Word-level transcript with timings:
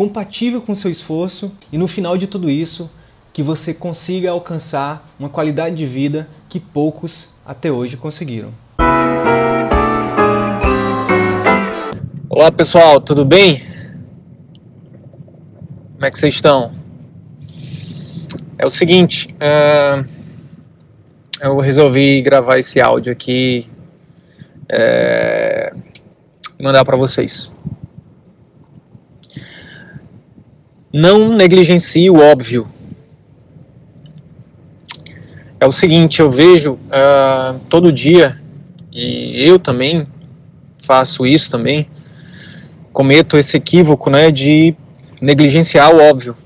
compatível 0.00 0.62
com 0.62 0.72
o 0.72 0.74
seu 0.74 0.90
esforço 0.90 1.52
e 1.70 1.76
no 1.76 1.86
final 1.86 2.16
de 2.16 2.26
tudo 2.26 2.48
isso, 2.48 2.90
que 3.34 3.42
você 3.42 3.74
consiga 3.74 4.30
alcançar 4.30 5.06
uma 5.18 5.28
qualidade 5.28 5.76
de 5.76 5.84
vida 5.84 6.26
que 6.48 6.58
poucos 6.58 7.34
até 7.44 7.70
hoje 7.70 7.98
conseguiram. 7.98 8.48
Olá 12.30 12.50
pessoal, 12.50 12.98
tudo 12.98 13.26
bem? 13.26 13.62
Como 15.92 16.06
é 16.06 16.10
que 16.10 16.18
vocês 16.18 16.32
estão? 16.32 16.72
É 18.56 18.64
o 18.64 18.70
seguinte, 18.70 19.34
uh, 19.34 20.08
eu 21.42 21.58
resolvi 21.58 22.22
gravar 22.22 22.58
esse 22.58 22.80
áudio 22.80 23.12
aqui 23.12 23.68
é, 24.66 25.74
e 26.58 26.62
mandar 26.62 26.86
para 26.86 26.96
vocês. 26.96 27.52
Não 30.92 31.34
negligencie 31.34 32.10
o 32.10 32.18
óbvio. 32.18 32.68
É 35.60 35.66
o 35.66 35.72
seguinte, 35.72 36.20
eu 36.20 36.30
vejo 36.30 36.72
uh, 36.72 37.58
todo 37.68 37.92
dia, 37.92 38.40
e 38.92 39.44
eu 39.46 39.58
também 39.58 40.06
faço 40.78 41.26
isso 41.26 41.50
também, 41.50 41.86
cometo 42.92 43.36
esse 43.36 43.56
equívoco 43.56 44.10
né, 44.10 44.30
de 44.30 44.74
negligenciar 45.20 45.94
o 45.94 46.00
óbvio. 46.00 46.36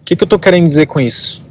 O 0.00 0.04
que, 0.04 0.14
que 0.14 0.22
eu 0.22 0.26
estou 0.26 0.38
querendo 0.38 0.66
dizer 0.66 0.86
com 0.86 1.00
isso? 1.00 1.44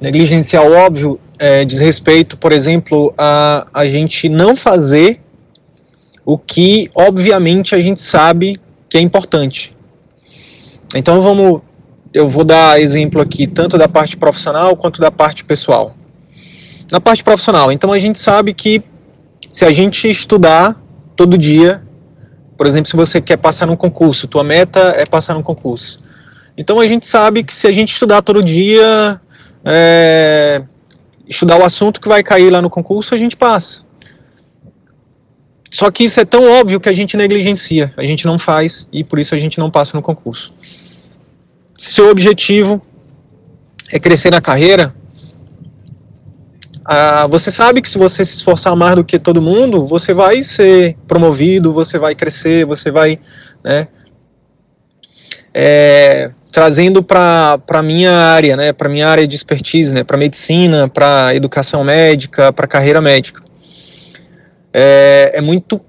Negligenciar 0.00 0.66
o 0.66 0.72
óbvio 0.72 1.20
é, 1.38 1.64
diz 1.64 1.80
respeito, 1.80 2.36
por 2.36 2.52
exemplo, 2.52 3.14
a 3.16 3.66
a 3.72 3.86
gente 3.86 4.28
não 4.28 4.54
fazer 4.54 5.20
o 6.24 6.36
que, 6.36 6.90
obviamente, 6.94 7.74
a 7.74 7.80
gente 7.80 8.00
sabe 8.00 8.60
que 8.88 8.98
é 8.98 9.00
importante. 9.00 9.74
Então 10.94 11.22
vamos, 11.22 11.62
eu 12.12 12.28
vou 12.28 12.44
dar 12.44 12.80
exemplo 12.80 13.20
aqui 13.20 13.46
tanto 13.46 13.78
da 13.78 13.88
parte 13.88 14.16
profissional 14.16 14.76
quanto 14.76 15.00
da 15.00 15.10
parte 15.10 15.44
pessoal. 15.44 15.94
Na 16.90 17.00
parte 17.00 17.22
profissional, 17.22 17.70
então 17.70 17.92
a 17.92 17.98
gente 17.98 18.18
sabe 18.18 18.52
que 18.52 18.82
se 19.48 19.64
a 19.64 19.70
gente 19.70 20.10
estudar 20.10 20.80
todo 21.14 21.38
dia, 21.38 21.82
por 22.56 22.66
exemplo, 22.66 22.90
se 22.90 22.96
você 22.96 23.20
quer 23.20 23.36
passar 23.36 23.66
num 23.66 23.76
concurso, 23.76 24.26
tua 24.26 24.42
meta 24.42 24.94
é 24.96 25.06
passar 25.06 25.34
num 25.34 25.42
concurso. 25.42 26.00
Então 26.58 26.80
a 26.80 26.86
gente 26.88 27.06
sabe 27.06 27.44
que 27.44 27.54
se 27.54 27.68
a 27.68 27.72
gente 27.72 27.92
estudar 27.92 28.22
todo 28.22 28.42
dia, 28.42 29.20
é, 29.64 30.62
estudar 31.28 31.60
o 31.60 31.64
assunto 31.64 32.00
que 32.00 32.08
vai 32.08 32.24
cair 32.24 32.50
lá 32.50 32.60
no 32.60 32.68
concurso, 32.68 33.14
a 33.14 33.16
gente 33.16 33.36
passa. 33.36 33.82
Só 35.70 35.88
que 35.92 36.02
isso 36.02 36.18
é 36.18 36.24
tão 36.24 36.50
óbvio 36.50 36.80
que 36.80 36.88
a 36.88 36.92
gente 36.92 37.16
negligencia, 37.16 37.94
a 37.96 38.02
gente 38.02 38.26
não 38.26 38.36
faz 38.36 38.88
e 38.92 39.04
por 39.04 39.20
isso 39.20 39.32
a 39.32 39.38
gente 39.38 39.56
não 39.60 39.70
passa 39.70 39.96
no 39.96 40.02
concurso 40.02 40.52
seu 41.88 42.10
objetivo 42.10 42.82
é 43.90 43.98
crescer 43.98 44.30
na 44.30 44.40
carreira, 44.40 44.94
ah, 46.84 47.26
você 47.26 47.50
sabe 47.50 47.80
que 47.80 47.88
se 47.88 47.96
você 47.96 48.24
se 48.24 48.34
esforçar 48.34 48.76
mais 48.76 48.96
do 48.96 49.04
que 49.04 49.18
todo 49.18 49.40
mundo, 49.40 49.86
você 49.86 50.12
vai 50.12 50.42
ser 50.42 50.96
promovido, 51.06 51.72
você 51.72 51.98
vai 51.98 52.14
crescer, 52.14 52.64
você 52.64 52.90
vai, 52.90 53.18
né, 53.64 53.88
é, 55.54 56.30
trazendo 56.50 57.02
para 57.02 57.58
a 57.68 57.82
minha 57.82 58.12
área, 58.12 58.56
né, 58.56 58.72
para 58.72 58.88
minha 58.88 59.08
área 59.08 59.26
de 59.26 59.34
expertise, 59.34 59.94
né, 59.94 60.04
para 60.04 60.18
medicina, 60.18 60.88
para 60.88 61.34
educação 61.34 61.82
médica, 61.84 62.52
para 62.52 62.66
carreira 62.66 63.00
médica. 63.00 63.42
É, 64.72 65.30
é 65.34 65.40
muito 65.40 65.80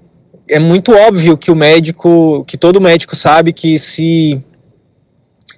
é 0.48 0.58
muito 0.58 0.92
óbvio 0.92 1.36
que 1.36 1.50
o 1.50 1.54
médico, 1.54 2.44
que 2.46 2.58
todo 2.58 2.80
médico 2.80 3.16
sabe 3.16 3.52
que 3.52 3.78
se 3.78 4.42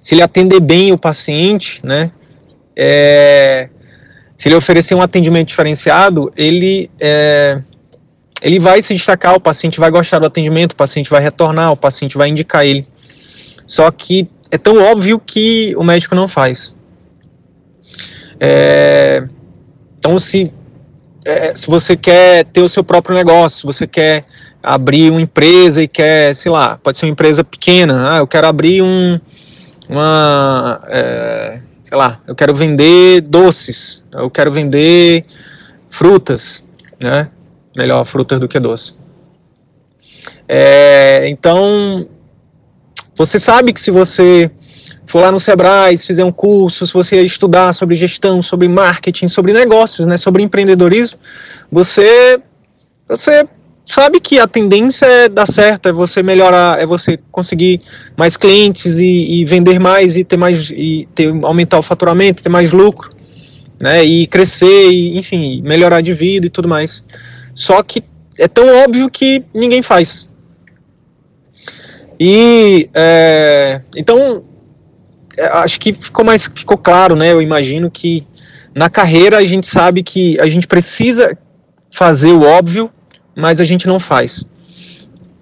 se 0.05 0.13
ele 0.13 0.21
atender 0.21 0.59
bem 0.59 0.91
o 0.91 0.99
paciente, 0.99 1.79
né, 1.83 2.11
é, 2.77 3.69
se 4.37 4.47
ele 4.47 4.53
oferecer 4.53 4.93
um 4.93 5.01
atendimento 5.01 5.47
diferenciado, 5.47 6.31
ele, 6.37 6.91
é, 6.99 7.59
ele 8.39 8.59
vai 8.59 8.83
se 8.83 8.93
destacar, 8.93 9.33
o 9.33 9.39
paciente 9.39 9.79
vai 9.79 9.89
gostar 9.89 10.19
do 10.19 10.27
atendimento, 10.27 10.73
o 10.73 10.75
paciente 10.75 11.09
vai 11.09 11.21
retornar, 11.21 11.71
o 11.71 11.75
paciente 11.75 12.19
vai 12.19 12.29
indicar 12.29 12.63
ele. 12.63 12.87
Só 13.65 13.89
que 13.89 14.29
é 14.51 14.59
tão 14.59 14.77
óbvio 14.77 15.17
que 15.17 15.73
o 15.75 15.83
médico 15.83 16.13
não 16.13 16.27
faz. 16.27 16.75
É, 18.39 19.27
então, 19.97 20.19
se, 20.19 20.53
é, 21.25 21.55
se 21.55 21.65
você 21.65 21.97
quer 21.97 22.45
ter 22.45 22.61
o 22.61 22.69
seu 22.69 22.83
próprio 22.83 23.15
negócio, 23.15 23.61
se 23.61 23.65
você 23.65 23.87
quer 23.87 24.23
abrir 24.61 25.09
uma 25.09 25.21
empresa 25.21 25.81
e 25.81 25.87
quer, 25.87 26.35
sei 26.35 26.51
lá, 26.51 26.77
pode 26.77 26.95
ser 26.95 27.07
uma 27.07 27.11
empresa 27.11 27.43
pequena, 27.43 28.13
ah, 28.13 28.17
eu 28.19 28.27
quero 28.27 28.45
abrir 28.45 28.83
um, 28.83 29.19
uma, 29.89 30.81
é, 30.87 31.59
sei 31.83 31.97
lá, 31.97 32.19
eu 32.27 32.35
quero 32.35 32.53
vender 32.53 33.21
doces, 33.21 34.03
eu 34.11 34.29
quero 34.29 34.51
vender 34.51 35.25
frutas, 35.89 36.63
né? 36.99 37.29
Melhor 37.75 38.03
frutas 38.05 38.39
do 38.39 38.47
que 38.47 38.59
doce. 38.59 38.95
É, 40.47 41.27
então, 41.29 42.07
você 43.15 43.39
sabe 43.39 43.73
que 43.73 43.79
se 43.79 43.91
você 43.91 44.51
for 45.05 45.21
lá 45.21 45.31
no 45.31 45.39
Sebrae, 45.39 45.97
se 45.97 46.07
fizer 46.07 46.25
um 46.25 46.31
curso, 46.31 46.85
se 46.85 46.93
você 46.93 47.21
estudar 47.21 47.73
sobre 47.73 47.95
gestão, 47.95 48.41
sobre 48.41 48.67
marketing, 48.67 49.27
sobre 49.27 49.53
negócios, 49.53 50.07
né, 50.07 50.17
sobre 50.17 50.43
empreendedorismo, 50.43 51.19
você, 51.71 52.39
você 53.07 53.47
sabe 53.85 54.19
que 54.19 54.39
a 54.39 54.47
tendência 54.47 55.05
é 55.05 55.29
dar 55.29 55.45
certo, 55.45 55.87
é 55.87 55.91
você 55.91 56.23
melhorar, 56.23 56.81
é 56.81 56.85
você 56.85 57.19
conseguir 57.31 57.81
mais 58.17 58.35
clientes 58.35 58.97
e, 58.99 59.05
e, 59.41 59.45
vender 59.45 59.79
mais 59.79 60.17
e 60.17 60.23
ter 60.23 60.37
mais 60.37 60.71
e 60.71 61.07
ter 61.13 61.31
aumentar 61.43 61.77
o 61.77 61.83
faturamento, 61.83 62.41
ter 62.41 62.49
mais 62.49 62.71
lucro, 62.71 63.11
né? 63.79 64.03
E 64.03 64.25
crescer, 64.25 64.89
e, 64.91 65.17
enfim, 65.17 65.61
melhorar 65.61 66.01
de 66.01 66.13
vida 66.13 66.47
e 66.47 66.49
tudo 66.49 66.67
mais. 66.67 67.03
Só 67.53 67.81
que 67.83 68.03
é 68.37 68.47
tão 68.47 68.67
óbvio 68.83 69.09
que 69.09 69.43
ninguém 69.53 69.81
faz. 69.81 70.27
E 72.19 72.89
é, 72.93 73.81
então 73.95 74.43
é, 75.37 75.45
acho 75.47 75.79
que 75.79 75.93
ficou 75.93 76.25
mais 76.25 76.49
ficou 76.53 76.77
claro, 76.77 77.15
né? 77.15 77.31
Eu 77.31 77.41
imagino 77.41 77.91
que 77.91 78.25
na 78.73 78.89
carreira 78.89 79.37
a 79.37 79.45
gente 79.45 79.67
sabe 79.67 80.01
que 80.01 80.39
a 80.39 80.47
gente 80.47 80.65
precisa 80.65 81.37
fazer 81.91 82.31
o 82.31 82.41
óbvio 82.41 82.89
mas 83.35 83.59
a 83.59 83.63
gente 83.63 83.87
não 83.87 83.99
faz. 83.99 84.45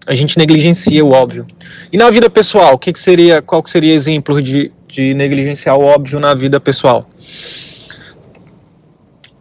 A 0.05 0.13
gente 0.13 0.37
negligencia 0.37 1.03
o 1.03 1.11
óbvio. 1.11 1.45
E 1.91 1.97
na 1.97 2.09
vida 2.09 2.29
pessoal, 2.29 2.77
que, 2.77 2.91
que 2.91 2.99
seria, 2.99 3.41
qual 3.41 3.61
que 3.63 3.69
seria 3.69 3.93
exemplo 3.93 4.41
de, 4.41 4.71
de 4.87 5.13
negligenciar 5.13 5.77
o 5.77 5.83
óbvio 5.83 6.19
na 6.19 6.33
vida 6.33 6.59
pessoal? 6.59 7.09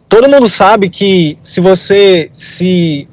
Todo 0.07 0.29
mundo 0.29 0.47
sabe 0.47 0.89
que 0.89 1.37
se 1.41 1.59
você 1.59 2.29
se 2.31 3.07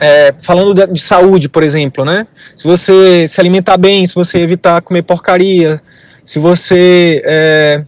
é, 0.00 0.34
falando 0.42 0.74
de, 0.74 0.86
de, 0.92 1.00
saúde, 1.00 1.48
por 1.48 1.62
exemplo, 1.62 2.04
né? 2.04 2.26
Se 2.56 2.64
você 2.64 3.26
se 3.28 3.40
alimentar 3.40 3.76
bem, 3.76 4.04
se 4.04 4.14
você 4.14 4.38
evitar 4.38 4.82
comer 4.82 5.02
porcaria, 5.02 5.80
se 6.24 6.40
você 6.40 7.22
é, 7.24 7.84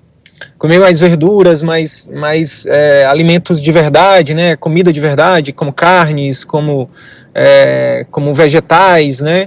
comer 0.58 0.78
mais 0.78 1.00
verduras, 1.00 1.62
mais, 1.62 2.08
mais 2.12 2.66
é, 2.66 3.04
alimentos 3.04 3.60
de 3.60 3.72
verdade, 3.72 4.34
né, 4.34 4.56
comida 4.56 4.92
de 4.92 5.00
verdade, 5.00 5.52
como 5.52 5.72
carnes, 5.72 6.44
como, 6.44 6.88
é, 7.34 8.06
como 8.10 8.32
vegetais, 8.32 9.20
né, 9.20 9.46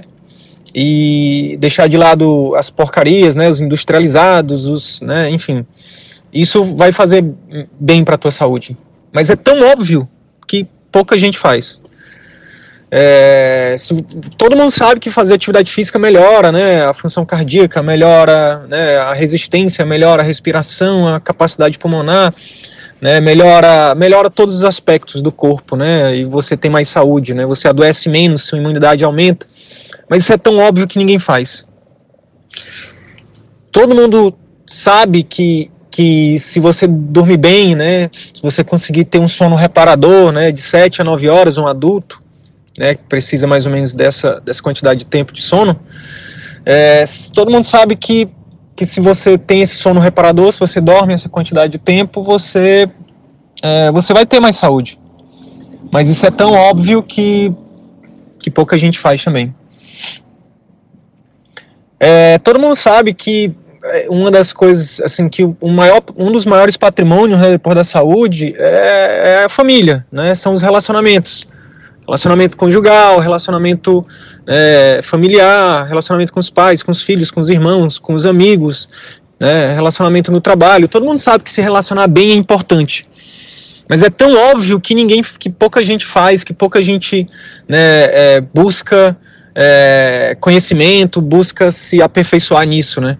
e 0.74 1.56
deixar 1.58 1.88
de 1.88 1.96
lado 1.96 2.54
as 2.54 2.70
porcarias, 2.70 3.34
né, 3.34 3.48
os 3.48 3.60
industrializados, 3.60 4.66
os, 4.66 5.00
né, 5.00 5.30
enfim, 5.30 5.66
isso 6.32 6.62
vai 6.62 6.92
fazer 6.92 7.24
bem 7.80 8.04
para 8.04 8.14
a 8.14 8.18
tua 8.18 8.30
saúde. 8.30 8.76
Mas 9.12 9.30
é 9.30 9.36
tão 9.36 9.62
óbvio 9.62 10.08
que 10.46 10.66
pouca 10.92 11.16
gente 11.16 11.38
faz. 11.38 11.80
É, 12.90 13.74
se, 13.76 14.02
todo 14.36 14.56
mundo 14.56 14.70
sabe 14.70 14.98
que 14.98 15.10
fazer 15.10 15.34
atividade 15.34 15.70
física 15.70 15.98
melhora, 15.98 16.50
né? 16.50 16.84
A 16.86 16.94
função 16.94 17.24
cardíaca 17.24 17.82
melhora, 17.82 18.66
né? 18.68 18.96
A 18.96 19.12
resistência 19.12 19.84
melhora, 19.84 20.22
a 20.22 20.24
respiração, 20.24 21.06
a 21.06 21.20
capacidade 21.20 21.78
pulmonar, 21.78 22.34
né? 23.00 23.20
Melhora, 23.20 23.94
melhora 23.94 24.30
todos 24.30 24.58
os 24.58 24.64
aspectos 24.64 25.20
do 25.20 25.30
corpo, 25.30 25.76
né? 25.76 26.16
E 26.16 26.24
você 26.24 26.56
tem 26.56 26.70
mais 26.70 26.88
saúde, 26.88 27.34
né? 27.34 27.44
Você 27.44 27.68
adoece 27.68 28.08
menos, 28.08 28.44
sua 28.44 28.58
imunidade 28.58 29.04
aumenta. 29.04 29.46
Mas 30.08 30.22
isso 30.22 30.32
é 30.32 30.38
tão 30.38 30.56
óbvio 30.58 30.86
que 30.86 30.98
ninguém 30.98 31.18
faz. 31.18 31.66
todo 33.70 33.94
mundo 33.94 34.34
sabe 34.66 35.22
que, 35.22 35.70
que 35.90 36.38
se 36.38 36.58
você 36.58 36.86
dormir 36.86 37.36
bem, 37.36 37.74
né, 37.74 38.10
se 38.12 38.42
você 38.42 38.64
conseguir 38.64 39.04
ter 39.04 39.18
um 39.18 39.28
sono 39.28 39.56
reparador, 39.56 40.32
né, 40.32 40.50
de 40.50 40.60
7 40.60 41.02
a 41.02 41.04
9 41.04 41.28
horas, 41.28 41.58
um 41.58 41.66
adulto, 41.66 42.20
né, 42.78 42.94
que 42.94 43.02
precisa 43.02 43.46
mais 43.46 43.66
ou 43.66 43.72
menos 43.72 43.92
dessa, 43.92 44.40
dessa 44.40 44.62
quantidade 44.62 45.00
de 45.00 45.06
tempo 45.06 45.32
de 45.32 45.42
sono, 45.42 45.78
é, 46.64 47.02
todo 47.34 47.50
mundo 47.50 47.64
sabe 47.64 47.96
que, 47.96 48.28
que 48.76 48.86
se 48.86 49.00
você 49.00 49.36
tem 49.36 49.62
esse 49.62 49.76
sono 49.76 50.00
reparador, 50.00 50.52
se 50.52 50.60
você 50.60 50.80
dorme 50.80 51.12
essa 51.12 51.28
quantidade 51.28 51.72
de 51.72 51.78
tempo, 51.78 52.22
você, 52.22 52.88
é, 53.62 53.90
você 53.90 54.12
vai 54.12 54.24
ter 54.24 54.38
mais 54.38 54.56
saúde. 54.56 54.98
Mas 55.92 56.08
isso 56.08 56.24
é 56.24 56.30
tão 56.30 56.52
óbvio 56.52 57.02
que, 57.02 57.52
que 58.38 58.50
pouca 58.50 58.78
gente 58.78 58.98
faz 58.98 59.24
também. 59.24 59.54
É, 61.98 62.38
todo 62.38 62.60
mundo 62.60 62.76
sabe 62.76 63.12
que 63.12 63.52
é, 63.82 64.06
uma 64.08 64.30
das 64.30 64.52
coisas, 64.52 65.00
assim, 65.00 65.28
que 65.28 65.42
o 65.42 65.68
maior, 65.68 66.02
um 66.16 66.30
dos 66.30 66.46
maiores 66.46 66.76
patrimônios 66.76 67.40
né, 67.40 67.50
depois 67.50 67.74
da 67.74 67.82
saúde 67.82 68.54
é, 68.56 69.40
é, 69.40 69.44
a 69.44 69.48
família, 69.48 70.06
né, 70.12 70.34
são 70.34 70.52
os 70.52 70.62
relacionamentos. 70.62 71.46
Relacionamento 72.08 72.56
conjugal, 72.56 73.20
relacionamento 73.20 74.04
é, 74.46 75.00
familiar, 75.02 75.86
relacionamento 75.86 76.32
com 76.32 76.40
os 76.40 76.48
pais, 76.48 76.82
com 76.82 76.90
os 76.90 77.02
filhos, 77.02 77.30
com 77.30 77.38
os 77.38 77.50
irmãos, 77.50 77.98
com 77.98 78.14
os 78.14 78.24
amigos, 78.24 78.88
né, 79.38 79.74
relacionamento 79.74 80.32
no 80.32 80.40
trabalho. 80.40 80.88
Todo 80.88 81.04
mundo 81.04 81.18
sabe 81.18 81.44
que 81.44 81.50
se 81.50 81.60
relacionar 81.60 82.06
bem 82.06 82.30
é 82.30 82.34
importante. 82.34 83.06
Mas 83.86 84.02
é 84.02 84.08
tão 84.08 84.34
óbvio 84.34 84.80
que 84.80 84.94
ninguém, 84.94 85.22
que 85.38 85.50
pouca 85.50 85.84
gente 85.84 86.06
faz, 86.06 86.42
que 86.42 86.54
pouca 86.54 86.82
gente 86.82 87.26
né, 87.68 88.04
é, 88.04 88.40
busca 88.40 89.14
é, 89.54 90.36
conhecimento, 90.40 91.20
busca 91.20 91.70
se 91.70 92.00
aperfeiçoar 92.00 92.66
nisso, 92.66 93.00
né? 93.00 93.18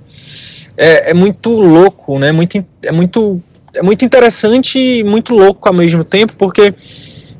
É, 0.76 1.11
é, 1.11 1.14
muito 1.14 1.50
louco, 1.50 2.19
né? 2.19 2.32
Muito, 2.32 2.64
é 2.82 2.93
muito, 2.93 3.43
é 3.75 3.82
muito 3.82 4.05
interessante 4.05 4.79
e 4.79 5.05
muito 5.05 5.34
louco 5.34 5.69
ao 5.69 5.75
mesmo 5.75 6.05
tempo, 6.05 6.34
porque 6.38 6.73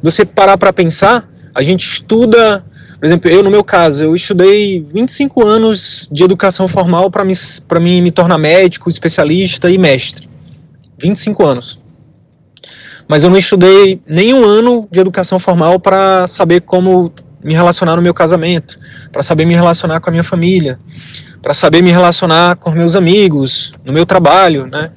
você 0.03 0.25
parar 0.25 0.59
para 0.59 0.73
pensar, 0.73 1.29
a 1.59 1.63
gente 1.63 1.87
estuda, 1.87 2.65
por 2.99 3.07
exemplo, 3.07 3.31
eu 3.31 3.43
no 3.43 3.51
meu 3.51 3.65
caso, 3.65 4.05
eu 4.05 4.15
estudei 4.15 4.81
25 4.81 5.45
anos 5.45 6.09
de 6.13 6.23
educação 6.23 6.69
formal 6.69 7.11
para 7.11 7.25
me, 7.25 7.35
mim 7.81 8.01
me 8.01 8.11
tornar 8.11 8.39
médico, 8.39 8.89
especialista 8.89 9.71
e 9.71 9.77
mestre. 9.77 10.29
25 10.99 11.45
anos 11.45 11.81
mas 13.09 13.23
eu 13.23 13.31
não 13.31 13.39
estudei 13.39 14.01
nenhum 14.07 14.45
ano 14.45 14.87
de 14.91 15.01
educação 15.01 15.39
formal 15.39 15.81
para 15.81 16.27
saber 16.27 16.61
como 16.61 17.11
me 17.43 17.55
relacionar 17.55 17.97
no 17.97 18.03
meu 18.03 18.13
casamento, 18.13 18.79
para 19.11 19.23
saber 19.23 19.47
me 19.47 19.55
relacionar 19.55 19.99
com 20.01 20.11
a 20.11 20.13
minha 20.13 20.23
família, 20.23 20.79
para 21.41 21.55
saber 21.55 21.83
me 21.83 21.91
relacionar 21.91 22.57
com 22.57 22.71
meus 22.71 22.95
amigos, 22.95 23.73
no 23.83 23.93
meu 23.93 24.05
trabalho, 24.05 24.67
né? 24.67 24.93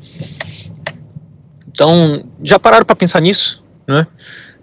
Então, 1.70 2.26
já 2.44 2.60
pararam 2.60 2.86
para 2.86 2.96
pensar 2.96 3.22
nisso, 3.22 3.64
né? 3.88 4.06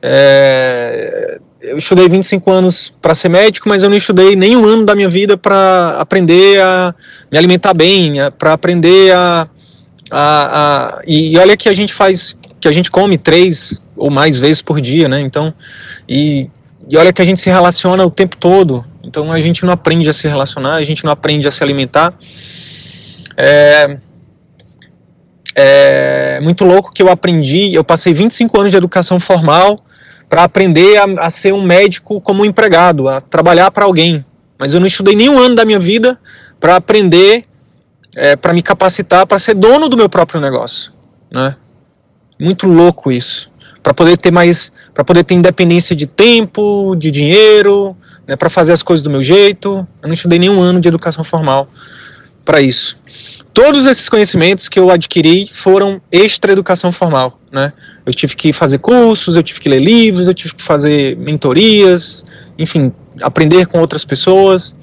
É, 0.03 1.41
eu 1.61 1.77
estudei 1.77 2.09
25 2.09 2.51
anos 2.51 2.95
para 3.03 3.15
ser 3.15 3.29
médico, 3.29 3.69
mas 3.69 3.83
eu 3.83 3.91
não 3.91 3.97
estudei 3.97 4.37
nenhum 4.37 4.65
ano 4.65 4.85
da 4.85 4.95
minha 4.95 5.09
vida 5.09 5.37
para 5.37 5.97
aprender 5.99 6.61
a 6.61 6.95
me 7.31 7.37
alimentar 7.37 7.75
bem, 7.75 8.15
para 8.39 8.53
aprender 8.53 9.13
a, 9.13 9.49
a, 10.11 10.99
a, 10.99 11.03
e 11.07 11.37
olha 11.37 11.57
que 11.57 11.69
a 11.69 11.73
gente 11.73 11.93
faz 11.93 12.39
que 12.61 12.67
a 12.67 12.73
gente 12.73 12.91
come 12.91 13.17
três 13.17 13.81
ou 13.97 14.11
mais 14.11 14.39
vezes 14.39 14.61
por 14.61 14.81
dia, 14.81 15.09
né? 15.09 15.21
Então, 15.21 15.55
e, 16.09 16.51
e 16.89 16.97
olha 16.97 17.13
que 17.13 17.23
a 17.23 17.25
gente 17.25 17.39
se 17.39 17.49
relaciona 17.51 18.05
o 18.05 18.11
tempo 18.11 18.37
todo. 18.37 18.85
Então 19.03 19.31
a 19.31 19.41
gente 19.41 19.65
não 19.65 19.73
aprende 19.73 20.09
a 20.09 20.13
se 20.13 20.27
relacionar, 20.27 20.75
a 20.75 20.83
gente 20.83 21.05
não 21.05 21.13
aprende 21.13 21.47
a 21.47 21.51
se 21.51 21.63
alimentar. 21.63 22.15
É, 23.37 23.97
é 25.55 26.41
muito 26.41 26.65
louco 26.65 26.93
que 26.93 27.03
eu 27.03 27.09
aprendi, 27.09 27.73
eu 27.75 27.85
passei 27.85 28.13
25 28.13 28.61
anos 28.61 28.71
de 28.73 28.77
educação 28.77 29.19
formal 29.19 29.85
para 30.29 30.45
aprender 30.45 30.99
a, 30.99 31.27
a, 31.27 31.31
ser 31.31 31.53
um 31.53 31.63
médico 31.63 32.21
como 32.21 32.43
um 32.43 32.45
empregado, 32.45 33.09
a 33.09 33.21
trabalhar 33.21 33.71
para 33.71 33.85
alguém. 33.85 34.25
Mas 34.59 34.75
eu 34.75 34.81
não 34.81 34.87
estudei 34.87 35.15
nenhum 35.15 35.39
ano 35.39 35.55
da 35.55 35.65
minha 35.65 35.79
vida 35.79 36.19
para 36.61 36.77
aprender, 36.77 37.45
é, 38.15 38.37
para 38.37 38.53
me 38.53 38.63
capacitar 38.63 39.27
para 39.27 39.39
ser 39.39 39.55
dono 39.55 39.89
do 39.89 39.97
meu 39.97 40.09
próprio 40.09 40.41
negócio, 40.41 40.93
né? 41.31 41.57
Muito 42.39 42.67
louco 42.67 43.11
isso. 43.11 43.51
Para 43.83 43.95
poder 43.95 44.19
ter 44.19 44.31
mais, 44.31 44.71
para 44.93 45.05
poder 45.05 45.25
ter 45.25 45.35
independência 45.35 45.97
de 45.97 46.07
tempo, 46.07 46.95
de 46.97 47.11
dinheiro, 47.11 47.97
né, 48.27 48.37
para 48.37 48.51
fazer 48.51 48.73
as 48.73 48.83
coisas 48.83 49.03
do 49.03 49.11
meu 49.11 49.23
jeito. 49.23 49.87
Eu 50.03 50.09
não 50.09 50.13
estudei 50.13 50.39
nenhum 50.39 50.61
ano 50.61 50.81
de 50.81 50.89
educação 50.89 51.25
formal 51.25 51.69
para 52.49 52.63
isso. 52.63 52.99
Todos 53.53 53.85
esses 53.85 54.09
conhecimentos 54.09 54.71
que 54.71 54.81
eu 54.81 54.91
adquiri 54.91 55.47
foram 55.53 56.01
extra 56.11 56.51
educação 56.51 56.91
formal, 56.91 57.39
né? 57.53 57.75
Eu 58.07 58.15
tive 58.15 58.35
que 58.35 58.55
fazer 58.55 58.79
cursos, 58.79 59.37
eu 59.37 59.43
tive 59.43 59.61
que 59.61 59.69
ler 59.69 59.81
livros, 59.81 60.29
eu 60.29 60.33
tive 60.33 60.55
que 60.55 60.63
fazer 60.63 61.15
mentorias, 61.19 62.25
enfim, 62.59 62.91
aprender 63.21 63.67
com 63.67 63.79
outras 63.81 64.03
pessoas 64.03 64.75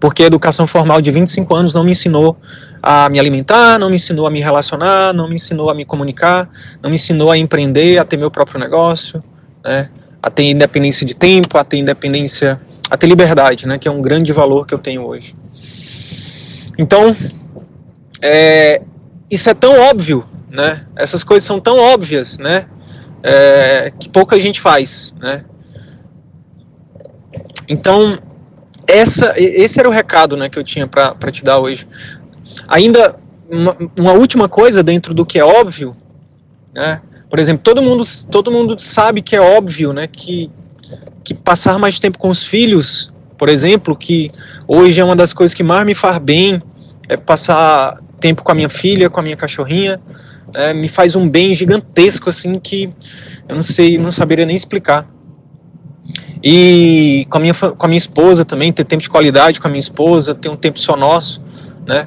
porque 0.00 0.24
a 0.24 0.26
educação 0.26 0.66
formal 0.66 1.00
de 1.00 1.12
25 1.12 1.54
anos 1.54 1.74
não 1.74 1.84
me 1.84 1.92
ensinou 1.92 2.36
a 2.82 3.08
me 3.08 3.20
alimentar, 3.20 3.78
não 3.78 3.88
me 3.88 3.94
ensinou 3.94 4.26
a 4.26 4.30
me 4.32 4.40
relacionar, 4.40 5.14
não 5.14 5.28
me 5.28 5.36
ensinou 5.36 5.70
a 5.70 5.74
me 5.76 5.84
comunicar, 5.84 6.50
não 6.82 6.90
me 6.90 6.96
ensinou 6.96 7.30
a 7.30 7.38
empreender, 7.38 7.98
a 7.98 8.04
ter 8.04 8.16
meu 8.16 8.28
próprio 8.28 8.58
negócio, 8.58 9.22
né, 9.64 9.90
a 10.20 10.28
ter 10.28 10.42
independência 10.42 11.06
de 11.06 11.14
tempo, 11.14 11.56
a 11.56 11.62
ter 11.62 11.76
independência, 11.76 12.60
a 12.90 12.96
ter 12.96 13.06
liberdade, 13.06 13.68
né, 13.68 13.78
que 13.78 13.86
é 13.86 13.90
um 13.92 14.02
grande 14.02 14.32
valor 14.32 14.66
que 14.66 14.74
eu 14.74 14.78
tenho 14.78 15.06
hoje. 15.06 15.36
Então, 16.82 17.16
é, 18.20 18.82
isso 19.30 19.48
é 19.48 19.54
tão 19.54 19.78
óbvio, 19.88 20.28
né, 20.50 20.84
essas 20.96 21.22
coisas 21.22 21.46
são 21.46 21.60
tão 21.60 21.78
óbvias, 21.78 22.38
né, 22.38 22.66
é, 23.22 23.92
que 24.00 24.08
pouca 24.08 24.40
gente 24.40 24.60
faz, 24.60 25.14
né. 25.20 25.44
Então, 27.68 28.18
essa, 28.88 29.32
esse 29.36 29.78
era 29.78 29.88
o 29.88 29.92
recado 29.92 30.36
né, 30.36 30.48
que 30.48 30.58
eu 30.58 30.64
tinha 30.64 30.88
para 30.88 31.30
te 31.30 31.44
dar 31.44 31.60
hoje. 31.60 31.86
Ainda 32.66 33.14
uma, 33.48 33.76
uma, 33.96 34.12
última 34.12 34.48
coisa 34.48 34.82
dentro 34.82 35.14
do 35.14 35.24
que 35.24 35.38
é 35.38 35.44
óbvio, 35.44 35.96
né? 36.74 37.00
Por 37.30 37.38
exemplo, 37.38 37.62
todo 37.62 37.80
mundo, 37.80 38.02
todo 38.28 38.50
mundo 38.50 38.76
sabe 38.78 39.22
que 39.22 39.36
é 39.36 39.40
óbvio, 39.40 39.92
né, 39.92 40.08
que, 40.08 40.50
que 41.22 41.32
passar 41.32 41.78
mais 41.78 42.00
tempo 42.00 42.18
com 42.18 42.28
os 42.28 42.42
filhos, 42.42 43.12
por 43.38 43.48
exemplo, 43.48 43.96
que 43.96 44.32
hoje 44.66 45.00
é 45.00 45.04
uma 45.04 45.16
das 45.16 45.32
coisas 45.32 45.54
que 45.54 45.62
mais 45.62 45.86
me 45.86 45.94
faz 45.94 46.18
bem, 46.18 46.60
é 47.12 47.16
passar 47.16 47.98
tempo 48.18 48.42
com 48.42 48.52
a 48.52 48.54
minha 48.54 48.68
filha, 48.68 49.10
com 49.10 49.20
a 49.20 49.22
minha 49.22 49.36
cachorrinha, 49.36 50.00
é, 50.54 50.72
me 50.72 50.88
faz 50.88 51.16
um 51.16 51.28
bem 51.28 51.54
gigantesco 51.54 52.28
assim 52.28 52.58
que 52.58 52.90
eu 53.48 53.54
não 53.54 53.62
sei, 53.62 53.98
não 53.98 54.10
saberia 54.10 54.46
nem 54.46 54.56
explicar. 54.56 55.06
E 56.42 57.26
com 57.28 57.38
a 57.38 57.40
minha, 57.40 57.54
com 57.54 57.86
a 57.86 57.88
minha 57.88 57.98
esposa 57.98 58.44
também, 58.44 58.72
ter 58.72 58.84
tempo 58.84 59.02
de 59.02 59.10
qualidade 59.10 59.60
com 59.60 59.68
a 59.68 59.70
minha 59.70 59.78
esposa, 59.78 60.34
ter 60.34 60.48
um 60.48 60.56
tempo 60.56 60.78
só 60.78 60.96
nosso, 60.96 61.42
né? 61.86 62.06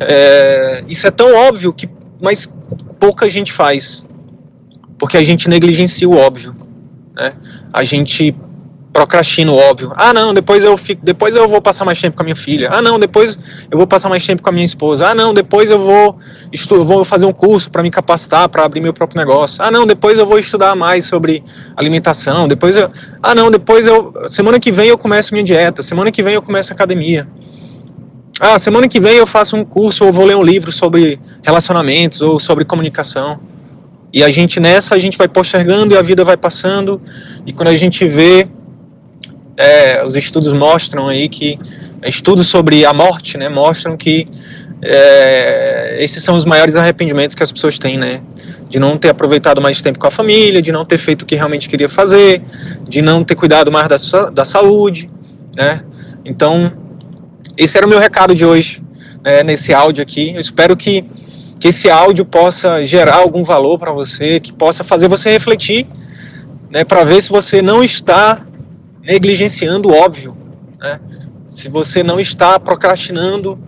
É, 0.00 0.84
isso 0.88 1.06
é 1.06 1.10
tão 1.10 1.34
óbvio 1.34 1.72
que, 1.72 1.88
mas 2.20 2.48
pouca 2.98 3.28
gente 3.28 3.52
faz, 3.52 4.04
porque 4.98 5.16
a 5.16 5.22
gente 5.22 5.48
negligencia 5.48 6.08
o 6.08 6.16
óbvio, 6.16 6.54
né? 7.14 7.32
A 7.72 7.82
gente 7.82 8.34
procrastino, 8.92 9.54
óbvio. 9.54 9.92
Ah, 9.96 10.12
não, 10.12 10.34
depois 10.34 10.64
eu 10.64 10.76
fico, 10.76 11.04
depois 11.04 11.34
eu 11.34 11.48
vou 11.48 11.60
passar 11.60 11.84
mais 11.84 12.00
tempo 12.00 12.16
com 12.16 12.22
a 12.22 12.24
minha 12.24 12.36
filha. 12.36 12.70
Ah, 12.72 12.82
não, 12.82 12.98
depois 12.98 13.38
eu 13.70 13.78
vou 13.78 13.86
passar 13.86 14.08
mais 14.08 14.24
tempo 14.26 14.42
com 14.42 14.48
a 14.48 14.52
minha 14.52 14.64
esposa. 14.64 15.06
Ah, 15.06 15.14
não, 15.14 15.32
depois 15.32 15.70
eu 15.70 15.78
vou 15.80 16.18
estu 16.52 16.82
vou 16.82 17.04
fazer 17.04 17.26
um 17.26 17.32
curso 17.32 17.70
para 17.70 17.82
me 17.82 17.90
capacitar, 17.90 18.48
para 18.48 18.64
abrir 18.64 18.80
meu 18.80 18.92
próprio 18.92 19.18
negócio. 19.18 19.62
Ah, 19.62 19.70
não, 19.70 19.86
depois 19.86 20.18
eu 20.18 20.26
vou 20.26 20.38
estudar 20.38 20.74
mais 20.74 21.04
sobre 21.04 21.44
alimentação. 21.76 22.48
Depois 22.48 22.74
eu 22.74 22.90
Ah, 23.22 23.34
não, 23.34 23.50
depois 23.50 23.86
eu 23.86 24.12
semana 24.28 24.58
que 24.58 24.72
vem 24.72 24.88
eu 24.88 24.98
começo 24.98 25.32
minha 25.32 25.44
dieta. 25.44 25.82
Semana 25.82 26.10
que 26.10 26.22
vem 26.22 26.34
eu 26.34 26.42
começo 26.42 26.72
academia. 26.72 27.28
Ah, 28.40 28.58
semana 28.58 28.88
que 28.88 28.98
vem 28.98 29.16
eu 29.16 29.26
faço 29.26 29.54
um 29.54 29.64
curso 29.64 30.04
ou 30.04 30.12
vou 30.12 30.24
ler 30.24 30.34
um 30.34 30.42
livro 30.42 30.72
sobre 30.72 31.20
relacionamentos 31.42 32.22
ou 32.22 32.40
sobre 32.40 32.64
comunicação. 32.64 33.38
E 34.12 34.24
a 34.24 34.30
gente 34.30 34.58
nessa 34.58 34.96
a 34.96 34.98
gente 34.98 35.16
vai 35.16 35.28
postergando 35.28 35.94
e 35.94 35.96
a 35.96 36.02
vida 36.02 36.24
vai 36.24 36.36
passando 36.36 37.00
e 37.46 37.52
quando 37.52 37.68
a 37.68 37.76
gente 37.76 38.04
vê 38.08 38.48
é, 39.60 40.02
os 40.04 40.16
estudos 40.16 40.54
mostram 40.54 41.06
aí 41.06 41.28
que 41.28 41.58
estudos 42.06 42.46
sobre 42.46 42.86
a 42.86 42.94
morte, 42.94 43.36
né, 43.36 43.48
mostram 43.50 43.94
que 43.94 44.26
é, 44.82 45.98
esses 46.00 46.22
são 46.22 46.34
os 46.34 46.46
maiores 46.46 46.74
arrependimentos 46.76 47.34
que 47.34 47.42
as 47.42 47.52
pessoas 47.52 47.78
têm, 47.78 47.98
né, 47.98 48.22
de 48.70 48.78
não 48.78 48.96
ter 48.96 49.10
aproveitado 49.10 49.60
mais 49.60 49.82
tempo 49.82 49.98
com 49.98 50.06
a 50.06 50.10
família, 50.10 50.62
de 50.62 50.72
não 50.72 50.86
ter 50.86 50.96
feito 50.96 51.22
o 51.22 51.26
que 51.26 51.36
realmente 51.36 51.68
queria 51.68 51.90
fazer, 51.90 52.42
de 52.88 53.02
não 53.02 53.22
ter 53.22 53.34
cuidado 53.34 53.70
mais 53.70 53.86
da, 53.86 54.30
da 54.30 54.44
saúde, 54.46 55.10
né. 55.54 55.84
Então, 56.24 56.72
esse 57.54 57.76
era 57.76 57.86
o 57.86 57.90
meu 57.90 57.98
recado 57.98 58.34
de 58.34 58.46
hoje, 58.46 58.82
né, 59.22 59.42
nesse 59.42 59.74
áudio 59.74 60.02
aqui. 60.02 60.32
Eu 60.34 60.40
espero 60.40 60.74
que 60.76 61.04
que 61.58 61.68
esse 61.68 61.90
áudio 61.90 62.24
possa 62.24 62.82
gerar 62.82 63.16
algum 63.16 63.42
valor 63.42 63.78
para 63.78 63.92
você, 63.92 64.40
que 64.40 64.50
possa 64.50 64.82
fazer 64.82 65.08
você 65.08 65.30
refletir, 65.30 65.86
né, 66.70 66.84
para 66.84 67.04
ver 67.04 67.20
se 67.20 67.28
você 67.28 67.60
não 67.60 67.84
está 67.84 68.46
negligenciando 69.02 69.90
o 69.90 69.94
óbvio, 69.94 70.36
né? 70.78 71.00
se 71.48 71.68
você 71.68 72.02
não 72.02 72.20
está 72.20 72.58
procrastinando 72.60 73.58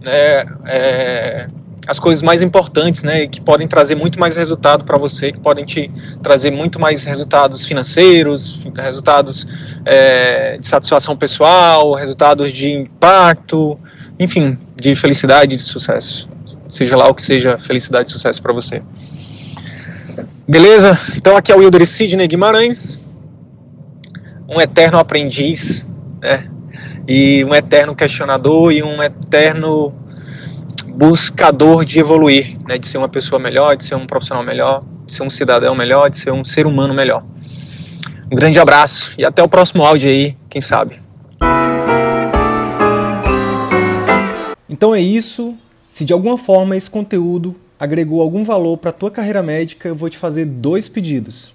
né, 0.00 0.44
é, 0.64 1.48
as 1.86 1.98
coisas 1.98 2.22
mais 2.22 2.42
importantes, 2.42 3.02
né, 3.02 3.26
que 3.26 3.40
podem 3.40 3.66
trazer 3.66 3.96
muito 3.96 4.18
mais 4.18 4.36
resultado 4.36 4.84
para 4.84 4.96
você, 4.96 5.32
que 5.32 5.40
podem 5.40 5.64
te 5.64 5.90
trazer 6.22 6.50
muito 6.50 6.80
mais 6.80 7.04
resultados 7.04 7.66
financeiros, 7.66 8.64
resultados 8.76 9.46
é, 9.84 10.56
de 10.58 10.66
satisfação 10.66 11.16
pessoal, 11.16 11.92
resultados 11.94 12.52
de 12.52 12.70
impacto, 12.70 13.76
enfim, 14.18 14.56
de 14.76 14.94
felicidade, 14.94 15.56
de 15.56 15.62
sucesso. 15.62 16.28
Seja 16.68 16.96
lá 16.96 17.08
o 17.08 17.14
que 17.14 17.22
seja 17.22 17.58
felicidade 17.58 18.08
e 18.08 18.12
sucesso 18.12 18.40
para 18.40 18.52
você. 18.52 18.80
Beleza? 20.46 20.98
Então 21.16 21.36
aqui 21.36 21.50
é 21.50 21.56
o 21.56 21.58
Wilder 21.58 21.86
Sidney 21.86 22.28
Guimarães, 22.28 23.01
um 24.52 24.60
eterno 24.60 24.98
aprendiz, 24.98 25.88
né? 26.20 26.46
E 27.08 27.44
um 27.44 27.54
eterno 27.54 27.96
questionador 27.96 28.70
e 28.70 28.82
um 28.82 29.02
eterno 29.02 29.92
buscador 30.94 31.84
de 31.84 31.98
evoluir, 31.98 32.58
né, 32.68 32.76
de 32.76 32.86
ser 32.86 32.98
uma 32.98 33.08
pessoa 33.08 33.38
melhor, 33.38 33.76
de 33.76 33.84
ser 33.84 33.94
um 33.94 34.06
profissional 34.06 34.44
melhor, 34.44 34.82
de 35.06 35.12
ser 35.14 35.22
um 35.22 35.30
cidadão 35.30 35.74
melhor, 35.74 36.10
de 36.10 36.18
ser 36.18 36.30
um 36.32 36.44
ser 36.44 36.66
humano 36.66 36.94
melhor. 36.94 37.24
Um 38.30 38.36
grande 38.36 38.58
abraço 38.58 39.14
e 39.18 39.24
até 39.24 39.42
o 39.42 39.48
próximo 39.48 39.82
áudio 39.84 40.10
aí, 40.10 40.36
quem 40.50 40.60
sabe. 40.60 41.00
Então 44.68 44.94
é 44.94 45.00
isso. 45.00 45.56
Se 45.88 46.04
de 46.04 46.12
alguma 46.12 46.38
forma 46.38 46.76
esse 46.76 46.90
conteúdo 46.90 47.54
agregou 47.78 48.22
algum 48.22 48.44
valor 48.44 48.76
para 48.76 48.90
a 48.90 48.92
tua 48.92 49.10
carreira 49.10 49.42
médica, 49.42 49.88
eu 49.88 49.96
vou 49.96 50.08
te 50.08 50.18
fazer 50.18 50.44
dois 50.44 50.88
pedidos. 50.88 51.54